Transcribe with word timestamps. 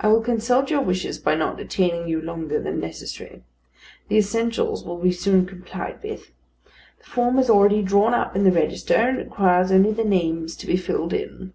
I 0.00 0.08
will 0.08 0.22
consult 0.22 0.70
your 0.70 0.80
wishes 0.80 1.20
by 1.20 1.36
not 1.36 1.56
detaining 1.56 2.08
you 2.08 2.20
longer 2.20 2.60
than 2.60 2.80
necessary. 2.80 3.44
The 4.08 4.16
essentials 4.16 4.84
will 4.84 4.98
be 4.98 5.12
soon 5.12 5.46
complied 5.46 6.02
with. 6.02 6.32
The 6.98 7.04
form 7.04 7.38
is 7.38 7.48
already 7.48 7.80
drawn 7.82 8.12
up 8.12 8.34
in 8.34 8.42
the 8.42 8.50
register, 8.50 8.94
and 8.96 9.20
it 9.20 9.24
requires 9.26 9.70
only 9.70 9.92
the 9.92 10.02
names 10.02 10.56
to 10.56 10.66
be 10.66 10.76
filled 10.76 11.12
in. 11.12 11.52